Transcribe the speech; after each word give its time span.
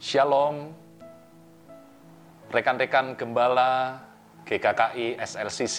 Shalom, 0.00 0.72
rekan-rekan 2.48 3.20
gembala 3.20 4.00
GKKI 4.48 5.20
SLCC 5.20 5.78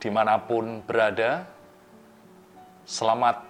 di 0.00 0.08
mana 0.08 0.40
pun 0.40 0.80
berada. 0.80 1.44
Selamat 2.88 3.44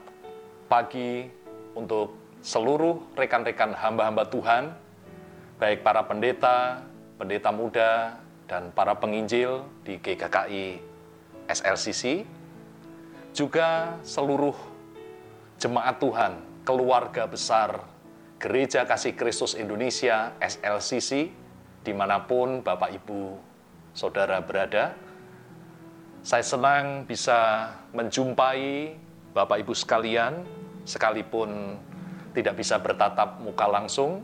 pagi 0.67 1.31
untuk 1.79 2.19
seluruh 2.43 3.15
rekan-rekan 3.15 3.79
hamba-hamba 3.79 4.27
Tuhan, 4.27 4.75
baik 5.63 5.87
para 5.87 6.03
pendeta, 6.03 6.83
pendeta 7.15 7.55
muda, 7.55 8.19
dan 8.51 8.75
para 8.75 8.99
penginjil 8.99 9.63
di 9.87 9.95
GKKI 10.03 10.83
SLCC, 11.55 12.27
juga 13.31 13.95
seluruh 14.03 14.59
jemaat 15.63 16.03
Tuhan, 16.03 16.43
keluarga 16.67 17.31
besar 17.31 17.94
Gereja 18.45 18.85
Kasih 18.85 19.17
Kristus 19.17 19.57
Indonesia 19.57 20.37
SLCC, 20.37 21.33
di 21.81 21.93
mana 21.97 22.29
pun 22.29 22.61
Bapak 22.61 22.93
Ibu 22.93 23.41
Saudara 23.97 24.37
berada. 24.45 24.93
Saya 26.21 26.45
senang 26.45 27.09
bisa 27.09 27.73
menjumpai 27.97 29.01
Bapak 29.33 29.65
Ibu 29.65 29.73
sekalian, 29.73 30.45
sekalipun 30.85 31.81
tidak 32.37 32.61
bisa 32.61 32.77
bertatap 32.77 33.41
muka 33.41 33.65
langsung, 33.65 34.21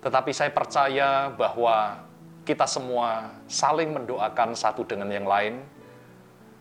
tetapi 0.00 0.32
saya 0.32 0.48
percaya 0.48 1.28
bahwa 1.28 2.00
kita 2.48 2.64
semua 2.64 3.36
saling 3.44 4.00
mendoakan 4.00 4.56
satu 4.56 4.80
dengan 4.88 5.12
yang 5.12 5.28
lain. 5.28 5.60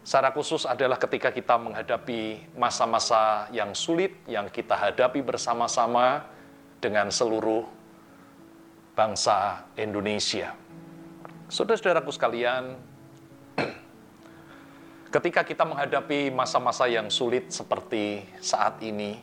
Secara 0.04 0.36
khusus 0.36 0.68
adalah 0.68 1.00
ketika 1.00 1.32
kita 1.32 1.56
menghadapi 1.56 2.52
masa-masa 2.60 3.48
yang 3.56 3.72
sulit 3.72 4.12
yang 4.28 4.52
kita 4.52 4.76
hadapi 4.76 5.24
bersama-sama 5.24 6.36
dengan 6.80 7.12
seluruh 7.12 7.68
bangsa 8.96 9.68
Indonesia. 9.80 10.56
Saudara-saudaraku 11.48 12.12
sekalian, 12.12 12.76
ketika 15.16 15.44
kita 15.48 15.64
menghadapi 15.64 16.32
masa-masa 16.32 16.88
yang 16.88 17.08
sulit 17.08 17.52
seperti 17.52 18.28
saat 18.44 18.80
ini, 18.84 19.20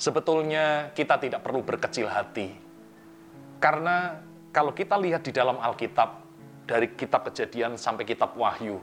sebetulnya 0.00 0.92
kita 0.96 1.20
tidak 1.20 1.44
perlu 1.44 1.60
berkecil 1.64 2.08
hati. 2.08 2.56
Karena 3.60 4.18
kalau 4.50 4.74
kita 4.74 4.98
lihat 4.98 5.22
di 5.22 5.32
dalam 5.32 5.60
Alkitab, 5.60 6.24
dari 6.66 6.92
kitab 6.98 7.28
kejadian 7.30 7.78
sampai 7.78 8.04
kitab 8.04 8.34
wahyu, 8.34 8.82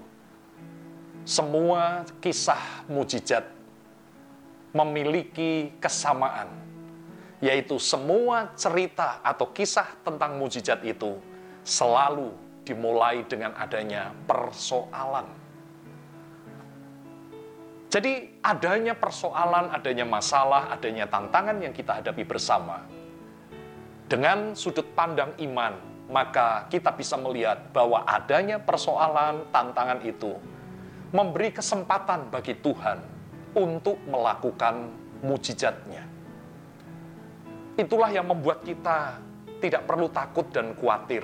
semua 1.28 2.08
kisah 2.24 2.88
mujizat 2.88 3.44
memiliki 4.72 5.74
kesamaan, 5.82 6.48
yaitu 7.40 7.80
semua 7.80 8.52
cerita 8.60 9.24
atau 9.24 9.48
kisah 9.52 10.00
tentang 10.04 10.36
mujizat 10.36 10.84
itu 10.84 11.16
selalu 11.64 12.36
dimulai 12.68 13.24
dengan 13.26 13.56
adanya 13.56 14.12
persoalan 14.28 15.40
jadi 17.90 18.38
adanya 18.46 18.94
persoalan, 18.94 19.74
adanya 19.74 20.06
masalah, 20.06 20.70
adanya 20.70 21.10
tantangan 21.10 21.58
yang 21.58 21.74
kita 21.74 21.98
hadapi 21.98 22.22
bersama. 22.22 22.86
Dengan 24.06 24.54
sudut 24.54 24.86
pandang 24.94 25.34
iman, 25.42 25.74
maka 26.06 26.70
kita 26.70 26.94
bisa 26.94 27.18
melihat 27.18 27.74
bahwa 27.74 28.06
adanya 28.06 28.62
persoalan, 28.62 29.42
tantangan 29.50 30.06
itu 30.06 30.38
memberi 31.10 31.50
kesempatan 31.50 32.30
bagi 32.30 32.62
Tuhan 32.62 33.02
untuk 33.58 33.98
melakukan 34.06 34.94
mujizatnya. 35.26 36.06
Itulah 37.80 38.12
yang 38.12 38.28
membuat 38.28 38.68
kita 38.68 39.24
tidak 39.64 39.88
perlu 39.88 40.12
takut 40.12 40.52
dan 40.52 40.76
khawatir. 40.76 41.24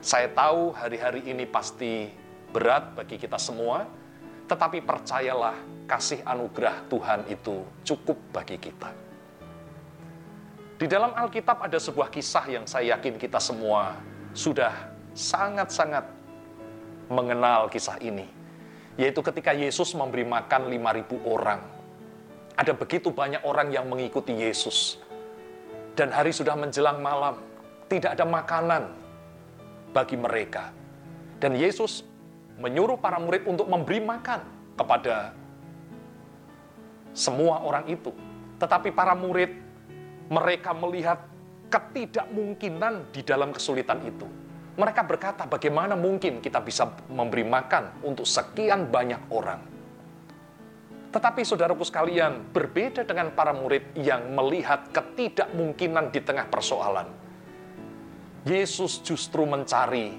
Saya 0.00 0.32
tahu 0.32 0.72
hari-hari 0.72 1.20
ini 1.28 1.44
pasti 1.44 2.08
berat 2.48 2.96
bagi 2.96 3.20
kita 3.20 3.36
semua, 3.36 3.84
tetapi 4.48 4.80
percayalah, 4.80 5.52
kasih 5.84 6.24
anugerah 6.24 6.88
Tuhan 6.88 7.28
itu 7.28 7.60
cukup 7.84 8.16
bagi 8.32 8.56
kita. 8.56 8.88
Di 10.80 10.88
dalam 10.88 11.12
Alkitab 11.12 11.60
ada 11.60 11.76
sebuah 11.76 12.08
kisah 12.08 12.48
yang 12.48 12.64
saya 12.64 12.96
yakin 12.96 13.20
kita 13.20 13.36
semua 13.36 14.00
sudah 14.32 14.72
sangat-sangat 15.12 16.08
mengenal 17.12 17.68
kisah 17.68 18.00
ini. 18.00 18.24
Yaitu 18.96 19.20
ketika 19.20 19.52
Yesus 19.52 19.92
memberi 19.92 20.24
makan 20.24 20.72
5.000 20.72 21.20
orang. 21.28 21.60
Ada 22.56 22.72
begitu 22.72 23.12
banyak 23.12 23.44
orang 23.44 23.68
yang 23.68 23.88
mengikuti 23.92 24.32
Yesus. 24.32 24.96
Dan 25.92 26.08
hari 26.08 26.32
sudah 26.32 26.56
menjelang 26.56 27.04
malam, 27.04 27.36
tidak 27.92 28.16
ada 28.16 28.24
makanan 28.24 28.82
bagi 29.92 30.16
mereka. 30.16 30.72
Dan 31.36 31.52
Yesus 31.52 32.00
menyuruh 32.56 32.96
para 32.96 33.20
murid 33.20 33.44
untuk 33.44 33.68
memberi 33.68 34.00
makan 34.00 34.40
kepada 34.76 35.36
semua 37.12 37.60
orang 37.60 37.84
itu. 37.92 38.12
Tetapi 38.56 38.88
para 38.94 39.12
murid, 39.12 39.52
mereka 40.32 40.72
melihat 40.72 41.20
ketidakmungkinan 41.68 43.12
di 43.12 43.20
dalam 43.24 43.52
kesulitan 43.52 44.00
itu. 44.04 44.24
Mereka 44.72 45.04
berkata, 45.04 45.44
bagaimana 45.44 45.92
mungkin 45.92 46.40
kita 46.40 46.64
bisa 46.64 46.88
memberi 47.12 47.44
makan 47.44 48.00
untuk 48.00 48.24
sekian 48.24 48.88
banyak 48.88 49.20
orang. 49.28 49.71
Tetapi 51.12 51.44
saudaraku 51.44 51.84
sekalian, 51.84 52.48
berbeda 52.56 53.04
dengan 53.04 53.36
para 53.36 53.52
murid 53.52 53.92
yang 54.00 54.32
melihat 54.32 54.88
ketidakmungkinan 54.96 56.08
di 56.08 56.20
tengah 56.24 56.48
persoalan. 56.48 57.04
Yesus 58.48 59.04
justru 59.04 59.44
mencari 59.44 60.16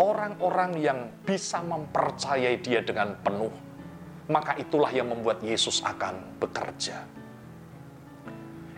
orang-orang 0.00 0.80
yang 0.80 0.98
bisa 1.22 1.60
mempercayai 1.60 2.56
dia 2.64 2.80
dengan 2.80 3.12
penuh, 3.20 3.52
maka 4.32 4.56
itulah 4.56 4.88
yang 4.88 5.12
membuat 5.12 5.44
Yesus 5.44 5.84
akan 5.84 6.40
bekerja. 6.40 7.04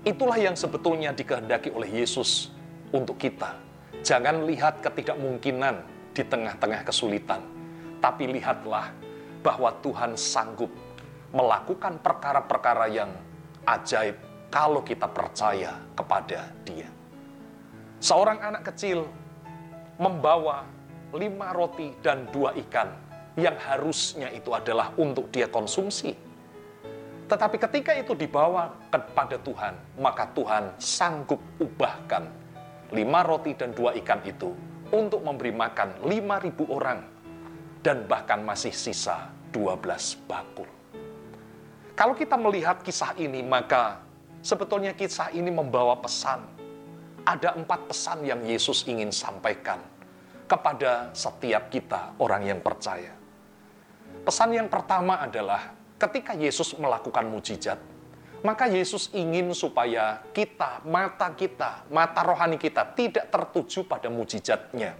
Itulah 0.04 0.36
yang 0.36 0.59
sebetulnya 0.59 1.15
dikehendaki 1.15 1.71
oleh 1.71 1.88
Yesus 1.88 2.50
untuk 2.91 3.16
kita. 3.16 3.56
Jangan 4.04 4.44
lihat 4.44 4.84
ketidakmungkinan 4.84 5.75
di 6.12 6.22
tengah-tengah 6.26 6.82
kesulitan, 6.84 7.41
tapi 8.04 8.28
lihatlah 8.28 8.92
bahwa 9.41 9.72
Tuhan 9.81 10.12
sanggup 10.19 10.69
melakukan 11.34 11.99
perkara-perkara 11.99 12.87
yang 12.89 13.11
ajaib 13.67 14.15
kalau 14.55 14.87
kita 14.87 15.11
percaya 15.11 15.75
kepada 15.99 16.47
Dia. 16.62 16.87
Seorang 17.99 18.39
anak 18.39 18.71
kecil 18.71 19.03
membawa 19.99 20.62
lima 21.15 21.50
roti 21.50 21.95
dan 22.03 22.31
dua 22.31 22.55
ikan 22.55 22.91
yang 23.34 23.59
harusnya 23.59 24.31
itu 24.31 24.55
adalah 24.55 24.95
untuk 24.95 25.31
dia 25.31 25.50
konsumsi. 25.50 26.15
Tetapi 27.25 27.56
ketika 27.56 27.97
itu 27.97 28.12
dibawa 28.15 28.71
kepada 28.93 29.41
Tuhan, 29.41 29.75
maka 29.99 30.28
Tuhan 30.37 30.77
sanggup 30.78 31.41
ubahkan 31.59 32.28
lima 32.93 33.27
roti 33.27 33.56
dan 33.59 33.72
dua 33.75 33.97
ikan 33.99 34.21
itu 34.22 34.55
untuk 34.93 35.25
memberi 35.25 35.51
makan 35.51 36.05
lima 36.06 36.39
ribu 36.39 36.69
orang 36.71 37.03
dan 37.81 38.05
bahkan 38.06 38.45
masih 38.45 38.71
sisa 38.71 39.33
dua 39.51 39.75
belas 39.75 40.15
bakul. 40.28 40.69
Kalau 41.94 42.19
kita 42.19 42.34
melihat 42.34 42.82
kisah 42.82 43.15
ini, 43.15 43.38
maka 43.47 44.03
sebetulnya 44.43 44.99
kisah 44.99 45.31
ini 45.31 45.47
membawa 45.47 45.94
pesan. 46.03 46.43
Ada 47.22 47.55
empat 47.55 47.87
pesan 47.87 48.27
yang 48.27 48.43
Yesus 48.43 48.82
ingin 48.91 49.15
sampaikan 49.15 49.78
kepada 50.50 51.15
setiap 51.15 51.71
kita, 51.71 52.19
orang 52.19 52.50
yang 52.50 52.59
percaya. 52.59 53.15
Pesan 54.27 54.59
yang 54.59 54.66
pertama 54.66 55.22
adalah 55.22 55.71
ketika 55.94 56.34
Yesus 56.34 56.75
melakukan 56.75 57.31
mujizat, 57.31 57.78
maka 58.43 58.66
Yesus 58.66 59.09
ingin 59.15 59.54
supaya 59.54 60.21
kita, 60.34 60.83
mata 60.84 61.30
kita, 61.33 61.86
mata 61.95 62.21
rohani 62.27 62.59
kita 62.59 62.91
tidak 62.92 63.30
tertuju 63.30 63.86
pada 63.86 64.10
mujizatnya. 64.10 64.98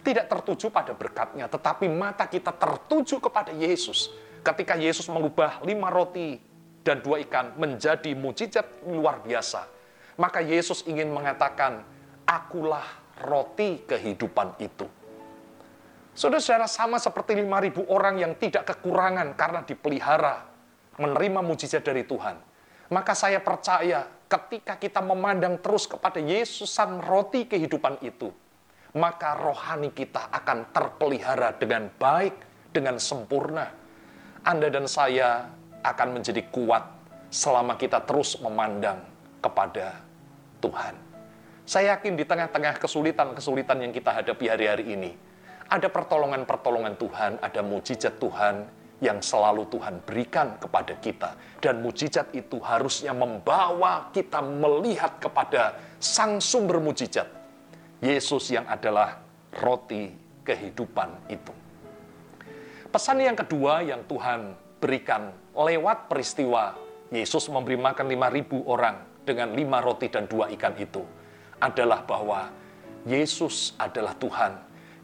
Tidak 0.00 0.26
tertuju 0.32 0.72
pada 0.72 0.96
berkatnya, 0.96 1.44
tetapi 1.44 1.92
mata 1.92 2.24
kita 2.24 2.56
tertuju 2.56 3.20
kepada 3.20 3.52
Yesus. 3.52 4.10
Ketika 4.46 4.78
Yesus 4.78 5.10
mengubah 5.10 5.58
lima 5.66 5.90
roti 5.90 6.38
dan 6.86 7.02
dua 7.02 7.18
ikan 7.26 7.58
menjadi 7.58 8.14
mujizat 8.14 8.86
luar 8.86 9.18
biasa, 9.26 9.66
maka 10.22 10.38
Yesus 10.38 10.86
ingin 10.86 11.10
mengatakan, 11.10 11.82
akulah 12.22 12.86
roti 13.26 13.82
kehidupan 13.82 14.54
itu. 14.62 14.86
Saudara-saudara 16.14 16.70
sama 16.70 16.96
seperti 16.96 17.36
5.000 17.36 17.90
orang 17.92 18.22
yang 18.22 18.32
tidak 18.38 18.70
kekurangan 18.70 19.36
karena 19.36 19.60
dipelihara, 19.66 20.48
menerima 20.96 21.40
mujizat 21.44 21.84
dari 21.84 22.08
Tuhan. 22.08 22.38
Maka 22.88 23.12
saya 23.12 23.42
percaya 23.42 24.06
ketika 24.30 24.78
kita 24.78 25.02
memandang 25.02 25.60
terus 25.60 25.84
kepada 25.90 26.22
Yesusan 26.22 27.02
roti 27.02 27.50
kehidupan 27.50 27.98
itu, 28.00 28.30
maka 28.96 29.36
rohani 29.36 29.92
kita 29.92 30.30
akan 30.32 30.70
terpelihara 30.72 31.52
dengan 31.58 31.90
baik, 31.92 32.70
dengan 32.72 32.96
sempurna. 32.96 33.85
Anda 34.46 34.70
dan 34.70 34.86
saya 34.86 35.50
akan 35.82 36.22
menjadi 36.22 36.46
kuat 36.54 36.86
selama 37.34 37.74
kita 37.74 38.06
terus 38.06 38.38
memandang 38.38 39.02
kepada 39.42 39.98
Tuhan. 40.62 40.94
Saya 41.66 41.98
yakin 41.98 42.14
di 42.14 42.22
tengah-tengah 42.22 42.78
kesulitan-kesulitan 42.78 43.82
yang 43.82 43.90
kita 43.90 44.14
hadapi 44.14 44.46
hari-hari 44.46 44.94
ini, 44.94 45.10
ada 45.66 45.90
pertolongan-pertolongan 45.90 46.94
Tuhan, 46.94 47.42
ada 47.42 47.58
mujizat 47.58 48.22
Tuhan 48.22 48.70
yang 49.02 49.18
selalu 49.18 49.66
Tuhan 49.66 49.98
berikan 50.06 50.62
kepada 50.62 50.94
kita. 50.94 51.34
Dan 51.58 51.82
mujizat 51.82 52.30
itu 52.30 52.62
harusnya 52.62 53.10
membawa 53.10 54.14
kita 54.14 54.38
melihat 54.46 55.18
kepada 55.18 55.74
sang 55.98 56.38
sumber 56.38 56.78
mujizat. 56.78 57.26
Yesus 57.98 58.54
yang 58.54 58.70
adalah 58.70 59.18
roti 59.58 60.14
kehidupan 60.46 61.34
itu. 61.34 61.65
Pesan 62.96 63.20
yang 63.20 63.36
kedua 63.36 63.84
yang 63.84 64.08
Tuhan 64.08 64.56
berikan 64.80 65.28
lewat 65.52 66.08
peristiwa 66.08 66.72
Yesus 67.12 67.44
memberi 67.52 67.76
makan 67.76 68.08
5.000 68.08 68.64
orang 68.64 69.20
dengan 69.20 69.52
lima 69.52 69.84
roti 69.84 70.08
dan 70.08 70.24
dua 70.24 70.48
ikan 70.56 70.72
itu 70.80 71.04
adalah 71.60 72.08
bahwa 72.08 72.48
Yesus 73.04 73.76
adalah 73.76 74.16
Tuhan 74.16 74.48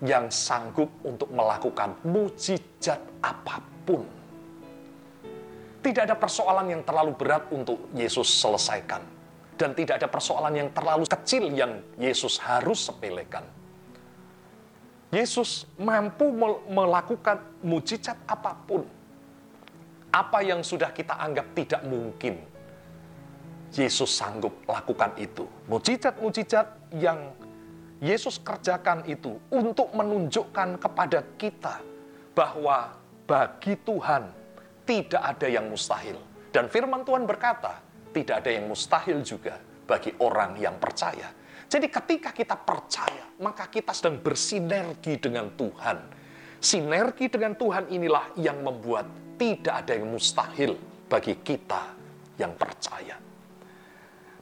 yang 0.08 0.32
sanggup 0.32 0.88
untuk 1.04 1.28
melakukan 1.36 2.00
mujizat 2.08 2.96
apa 3.20 3.60
pun. 3.84 4.00
Tidak 5.84 6.02
ada 6.08 6.16
persoalan 6.16 6.72
yang 6.72 6.88
terlalu 6.88 7.12
berat 7.12 7.52
untuk 7.52 7.92
Yesus 7.92 8.24
selesaikan. 8.40 9.04
Dan 9.52 9.76
tidak 9.76 10.00
ada 10.00 10.08
persoalan 10.08 10.56
yang 10.56 10.72
terlalu 10.72 11.04
kecil 11.04 11.44
yang 11.52 11.84
Yesus 12.00 12.40
harus 12.40 12.88
sepelekan. 12.88 13.44
Yesus 15.12 15.68
mampu 15.76 16.32
melakukan 16.72 17.36
mujizat 17.60 18.16
apa 18.24 18.56
pun. 18.64 18.80
Apa 20.08 20.40
yang 20.40 20.64
sudah 20.64 20.88
kita 20.88 21.20
anggap 21.20 21.52
tidak 21.52 21.84
mungkin, 21.84 22.40
Yesus 23.76 24.08
sanggup 24.08 24.64
lakukan 24.64 25.12
itu. 25.20 25.44
Mujizat-mujizat 25.68 26.96
yang 26.96 27.32
Yesus 28.00 28.40
kerjakan 28.40 29.04
itu 29.04 29.36
untuk 29.52 29.92
menunjukkan 29.92 30.80
kepada 30.80 31.20
kita 31.36 31.80
bahwa 32.32 32.96
bagi 33.28 33.76
Tuhan 33.84 34.32
tidak 34.88 35.22
ada 35.36 35.48
yang 35.48 35.68
mustahil. 35.68 36.16
Dan 36.52 36.68
firman 36.72 37.04
Tuhan 37.04 37.24
berkata, 37.28 37.80
tidak 38.12 38.44
ada 38.44 38.50
yang 38.52 38.68
mustahil 38.68 39.24
juga 39.24 39.56
bagi 39.84 40.14
orang 40.22 40.58
yang 40.58 40.78
percaya. 40.78 41.30
Jadi 41.72 41.88
ketika 41.88 42.36
kita 42.36 42.56
percaya, 42.60 43.32
maka 43.40 43.72
kita 43.72 43.96
sedang 43.96 44.20
bersinergi 44.20 45.16
dengan 45.16 45.56
Tuhan. 45.56 45.98
Sinergi 46.60 47.32
dengan 47.32 47.56
Tuhan 47.56 47.88
inilah 47.88 48.36
yang 48.38 48.60
membuat 48.60 49.36
tidak 49.40 49.82
ada 49.82 49.96
yang 49.96 50.12
mustahil 50.12 50.76
bagi 51.08 51.40
kita 51.40 51.96
yang 52.36 52.52
percaya. 52.54 53.16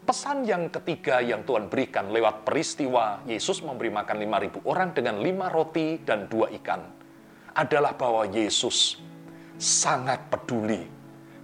Pesan 0.01 0.43
yang 0.43 0.75
ketiga 0.75 1.23
yang 1.23 1.47
Tuhan 1.47 1.71
berikan 1.71 2.11
lewat 2.11 2.43
peristiwa 2.43 3.23
Yesus 3.31 3.63
memberi 3.63 3.95
makan 3.95 4.19
5.000 4.27 4.67
orang 4.67 4.91
dengan 4.91 5.23
lima 5.23 5.47
roti 5.47 6.03
dan 6.03 6.27
dua 6.27 6.51
ikan 6.51 6.83
adalah 7.55 7.95
bahwa 7.95 8.27
Yesus 8.27 8.99
sangat 9.55 10.27
peduli 10.27 10.83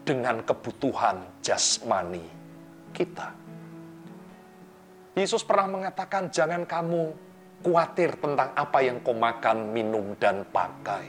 dengan 0.02 0.42
kebutuhan 0.42 1.40
jasmani 1.46 2.26
kita. 2.90 3.45
Yesus 5.16 5.40
pernah 5.48 5.80
mengatakan, 5.80 6.28
"Jangan 6.28 6.68
kamu 6.68 7.02
khawatir 7.64 8.20
tentang 8.20 8.52
apa 8.52 8.78
yang 8.84 9.00
kau 9.00 9.16
makan, 9.16 9.72
minum, 9.72 10.12
dan 10.20 10.44
pakai." 10.44 11.08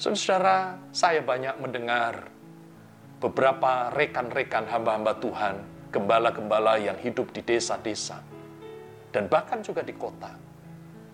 Saudara, 0.00 0.80
saya 0.96 1.20
banyak 1.20 1.60
mendengar 1.60 2.32
beberapa 3.20 3.92
rekan-rekan 3.92 4.64
hamba-hamba 4.64 5.12
Tuhan, 5.20 5.56
gembala-gembala 5.92 6.80
yang 6.80 6.96
hidup 6.96 7.36
di 7.36 7.44
desa-desa, 7.44 8.24
dan 9.12 9.28
bahkan 9.28 9.60
juga 9.60 9.84
di 9.84 9.92
kota, 9.92 10.32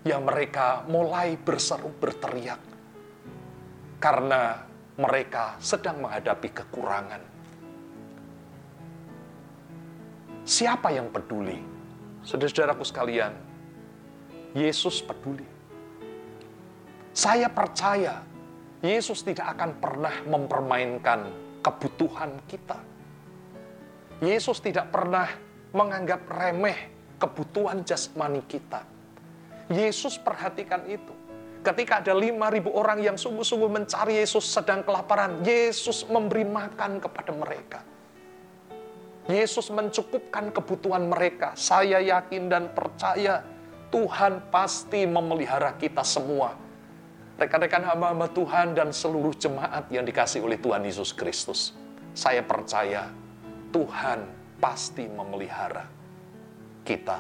yang 0.06 0.22
mereka 0.22 0.86
mulai 0.86 1.34
berseru 1.34 1.90
berteriak 1.98 2.58
karena 4.02 4.66
mereka 4.98 5.58
sedang 5.62 6.02
menghadapi 6.02 6.50
kekurangan. 6.50 7.31
Siapa 10.42 10.90
yang 10.90 11.06
peduli? 11.14 11.62
Saudara-saudaraku 12.26 12.82
sekalian, 12.82 13.30
Yesus 14.58 14.98
peduli. 14.98 15.46
Saya 17.14 17.46
percaya 17.46 18.24
Yesus 18.82 19.22
tidak 19.22 19.54
akan 19.54 19.78
pernah 19.78 20.14
mempermainkan 20.26 21.30
kebutuhan 21.62 22.42
kita. 22.50 22.78
Yesus 24.18 24.58
tidak 24.58 24.90
pernah 24.90 25.30
menganggap 25.70 26.26
remeh 26.26 26.90
kebutuhan 27.22 27.86
jasmani 27.86 28.42
kita. 28.50 28.82
Yesus 29.70 30.18
perhatikan 30.18 30.82
itu. 30.90 31.14
Ketika 31.62 32.02
ada 32.02 32.10
5.000 32.10 32.66
orang 32.74 32.98
yang 32.98 33.14
sungguh-sungguh 33.14 33.70
mencari 33.70 34.18
Yesus 34.18 34.42
sedang 34.50 34.82
kelaparan, 34.82 35.46
Yesus 35.46 36.02
memberi 36.10 36.42
makan 36.42 36.98
kepada 36.98 37.30
mereka. 37.30 37.80
Yesus 39.30 39.70
mencukupkan 39.70 40.50
kebutuhan 40.50 41.06
mereka. 41.06 41.54
Saya 41.54 42.02
yakin 42.02 42.50
dan 42.50 42.74
percaya 42.74 43.42
Tuhan 43.92 44.50
pasti 44.50 45.06
memelihara 45.06 45.76
kita 45.78 46.02
semua 46.02 46.62
rekan-rekan 47.42 47.82
hamba-hamba 47.82 48.30
Tuhan 48.30 48.76
dan 48.76 48.94
seluruh 48.94 49.34
jemaat 49.34 49.90
yang 49.90 50.06
dikasih 50.06 50.46
oleh 50.46 50.62
Tuhan 50.62 50.86
Yesus 50.86 51.10
Kristus. 51.10 51.74
Saya 52.14 52.44
percaya 52.44 53.10
Tuhan 53.74 54.28
pasti 54.62 55.10
memelihara 55.10 55.88
kita. 56.86 57.18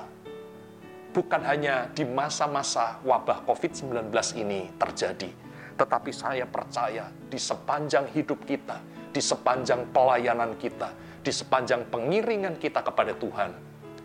Bukan 1.12 1.42
hanya 1.44 1.90
di 1.92 2.06
masa-masa 2.06 3.02
wabah 3.04 3.44
COVID-19 3.44 4.14
ini 4.38 4.70
terjadi, 4.78 5.28
tetapi 5.76 6.14
saya 6.14 6.46
percaya 6.46 7.10
di 7.28 7.36
sepanjang 7.36 8.08
hidup 8.14 8.46
kita, 8.46 8.80
di 9.12 9.20
sepanjang 9.20 9.92
pelayanan 9.92 10.56
kita, 10.56 10.88
di 11.22 11.30
sepanjang 11.30 11.86
pengiringan 11.86 12.58
kita 12.58 12.82
kepada 12.82 13.14
Tuhan, 13.14 13.50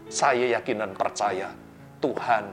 saya 0.08 0.56
yakin 0.58 0.78
dan 0.86 0.92
percaya 0.94 1.50
Tuhan 1.98 2.46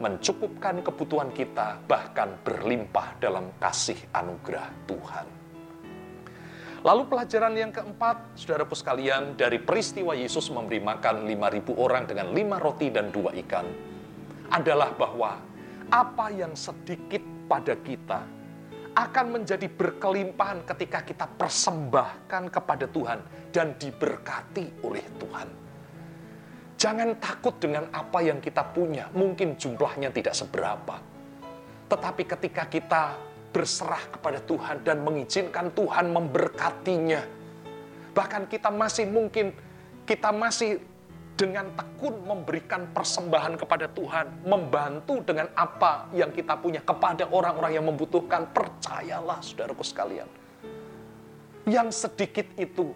mencukupkan 0.00 0.82
kebutuhan 0.82 1.30
kita, 1.30 1.78
bahkan 1.86 2.34
berlimpah 2.42 3.14
dalam 3.22 3.54
kasih 3.62 3.96
anugerah 4.10 4.66
Tuhan. 4.90 5.26
Lalu 6.84 7.02
pelajaran 7.08 7.54
yang 7.56 7.72
keempat, 7.72 8.36
saudaraku 8.36 8.76
sekalian, 8.76 9.38
dari 9.38 9.56
peristiwa 9.56 10.12
Yesus 10.12 10.52
memberi 10.52 10.84
makan 10.84 11.24
5.000 11.24 11.80
orang 11.80 12.04
dengan 12.04 12.28
lima 12.34 12.60
roti 12.60 12.92
dan 12.92 13.08
dua 13.08 13.32
ikan, 13.40 13.64
adalah 14.52 14.92
bahwa 14.92 15.40
apa 15.88 16.26
yang 16.28 16.52
sedikit 16.52 17.24
pada 17.48 17.72
kita 17.80 18.20
akan 18.94 19.26
menjadi 19.40 19.66
berkelimpahan 19.66 20.62
ketika 20.62 21.02
kita 21.02 21.26
persembahkan 21.26 22.46
kepada 22.48 22.86
Tuhan 22.86 23.18
dan 23.50 23.74
diberkati 23.74 24.86
oleh 24.86 25.02
Tuhan. 25.18 25.48
Jangan 26.78 27.18
takut 27.18 27.58
dengan 27.58 27.90
apa 27.90 28.22
yang 28.22 28.38
kita 28.38 28.62
punya. 28.70 29.10
Mungkin 29.10 29.58
jumlahnya 29.58 30.14
tidak 30.14 30.34
seberapa. 30.38 30.98
Tetapi 31.90 32.22
ketika 32.26 32.66
kita 32.70 33.02
berserah 33.54 34.02
kepada 34.10 34.42
Tuhan 34.42 34.82
dan 34.82 35.06
mengizinkan 35.06 35.70
Tuhan 35.70 36.10
memberkatinya. 36.10 37.22
Bahkan 38.10 38.50
kita 38.50 38.74
masih 38.74 39.06
mungkin, 39.06 39.54
kita 40.02 40.34
masih 40.34 40.82
dengan 41.34 41.66
tekun 41.74 42.22
memberikan 42.22 42.94
persembahan 42.94 43.58
kepada 43.58 43.90
Tuhan, 43.90 44.46
membantu 44.46 45.18
dengan 45.26 45.50
apa 45.58 46.06
yang 46.14 46.30
kita 46.30 46.54
punya 46.62 46.78
kepada 46.82 47.26
orang-orang 47.30 47.74
yang 47.74 47.86
membutuhkan. 47.86 48.46
Percayalah 48.54 49.42
saudaraku 49.42 49.82
sekalian. 49.82 50.30
Yang 51.66 52.06
sedikit 52.06 52.46
itu 52.54 52.94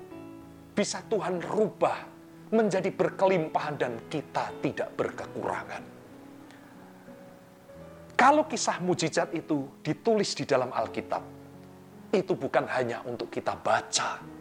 bisa 0.70 1.02
Tuhan 1.10 1.42
rubah 1.42 2.06
menjadi 2.54 2.94
berkelimpahan 2.94 3.74
dan 3.76 3.92
kita 4.06 4.54
tidak 4.62 4.94
berkekurangan. 4.94 5.82
Kalau 8.18 8.46
kisah 8.50 8.82
mujizat 8.82 9.30
itu 9.34 9.66
ditulis 9.82 10.34
di 10.34 10.42
dalam 10.42 10.74
Alkitab, 10.74 11.22
itu 12.10 12.32
bukan 12.34 12.66
hanya 12.66 13.02
untuk 13.06 13.30
kita 13.30 13.54
baca. 13.54 14.37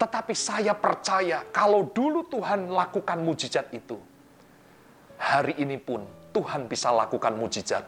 Tetapi 0.00 0.32
saya 0.32 0.72
percaya 0.72 1.44
kalau 1.52 1.84
dulu 1.92 2.24
Tuhan 2.32 2.72
lakukan 2.72 3.20
mujizat 3.20 3.68
itu, 3.76 4.00
hari 5.20 5.60
ini 5.60 5.76
pun 5.76 6.08
Tuhan 6.32 6.64
bisa 6.64 6.88
lakukan 6.88 7.36
mujizat 7.36 7.84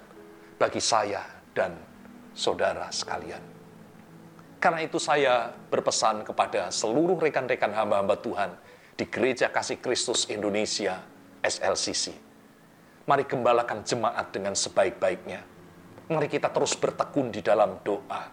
bagi 0.61 0.77
saya 0.77 1.25
dan 1.57 1.73
saudara 2.37 2.93
sekalian. 2.93 3.41
Karena 4.61 4.85
itu 4.85 5.01
saya 5.01 5.57
berpesan 5.73 6.23
kepada 6.23 6.69
seluruh 6.69 7.17
rekan-rekan 7.17 7.73
hamba-hamba 7.73 8.21
Tuhan 8.21 8.51
di 8.95 9.09
Gereja 9.09 9.49
Kasih 9.49 9.81
Kristus 9.81 10.29
Indonesia 10.29 11.01
SLCC. 11.41 12.13
Mari 13.09 13.25
gembalakan 13.27 13.83
jemaat 13.83 14.31
dengan 14.31 14.55
sebaik-baiknya. 14.55 15.41
Mari 16.13 16.29
kita 16.29 16.53
terus 16.53 16.77
bertekun 16.77 17.33
di 17.35 17.43
dalam 17.43 17.81
doa. 17.83 18.31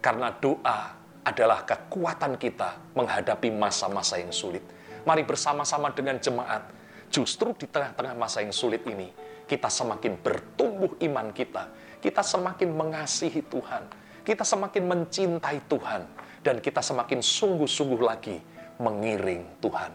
Karena 0.00 0.32
doa 0.32 1.05
adalah 1.26 1.66
kekuatan 1.66 2.38
kita 2.38 2.94
menghadapi 2.94 3.50
masa-masa 3.50 4.22
yang 4.22 4.30
sulit. 4.30 4.62
Mari 5.02 5.26
bersama-sama 5.26 5.90
dengan 5.90 6.22
jemaat, 6.22 6.70
justru 7.10 7.50
di 7.58 7.66
tengah-tengah 7.66 8.14
masa 8.14 8.46
yang 8.46 8.54
sulit 8.54 8.86
ini, 8.86 9.10
kita 9.50 9.66
semakin 9.66 10.22
bertumbuh 10.22 10.94
iman 11.02 11.34
kita, 11.34 11.66
kita 11.98 12.22
semakin 12.22 12.70
mengasihi 12.70 13.42
Tuhan, 13.50 13.82
kita 14.22 14.46
semakin 14.46 14.82
mencintai 14.86 15.58
Tuhan, 15.66 16.02
dan 16.46 16.62
kita 16.62 16.78
semakin 16.78 17.18
sungguh-sungguh 17.18 18.02
lagi 18.06 18.38
mengiring 18.78 19.58
Tuhan. 19.58 19.90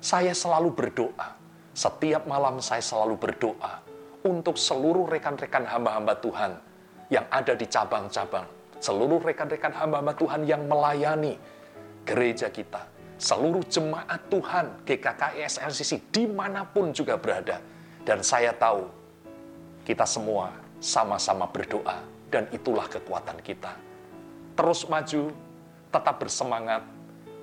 Saya 0.00 0.36
selalu 0.36 0.76
berdoa, 0.76 1.36
setiap 1.72 2.28
malam 2.28 2.60
saya 2.60 2.84
selalu 2.84 3.16
berdoa 3.16 3.80
untuk 4.24 4.60
seluruh 4.60 5.08
rekan-rekan 5.08 5.64
hamba-hamba 5.64 6.20
Tuhan 6.20 6.52
yang 7.12 7.24
ada 7.32 7.52
di 7.52 7.64
cabang-cabang, 7.64 8.44
seluruh 8.86 9.18
rekan-rekan 9.18 9.74
hamba-hamba 9.74 10.14
Tuhan 10.14 10.46
yang 10.46 10.62
melayani 10.70 11.34
gereja 12.06 12.46
kita, 12.46 12.86
seluruh 13.18 13.66
jemaat 13.66 14.30
Tuhan 14.30 14.86
GKKIS 14.86 15.58
LCC 15.58 15.98
di 16.14 16.30
mana 16.30 16.62
pun 16.62 16.94
juga 16.94 17.18
berada. 17.18 17.58
Dan 18.06 18.22
saya 18.22 18.54
tahu 18.54 18.86
kita 19.82 20.06
semua 20.06 20.54
sama-sama 20.78 21.50
berdoa 21.50 21.98
dan 22.30 22.46
itulah 22.54 22.86
kekuatan 22.86 23.42
kita. 23.42 23.74
Terus 24.54 24.86
maju, 24.86 25.34
tetap 25.90 26.14
bersemangat, 26.22 26.82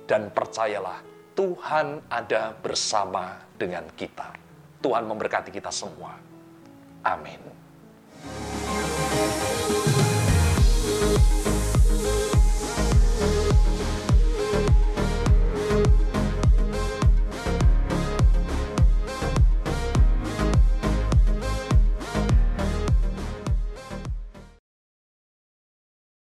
dan 0.08 0.32
percayalah 0.32 1.04
Tuhan 1.36 2.00
ada 2.08 2.56
bersama 2.56 3.36
dengan 3.60 3.84
kita. 3.92 4.32
Tuhan 4.80 5.04
memberkati 5.04 5.52
kita 5.52 5.68
semua. 5.68 6.16
Amin. 7.04 7.40
you 11.14 11.63